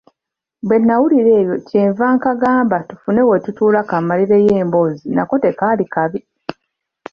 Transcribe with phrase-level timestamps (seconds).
[0.67, 6.19] Bwe nawulira ebyo kye nva nkagamba tufune we tutuula kammalireyo emboozi nako tekaali kabi.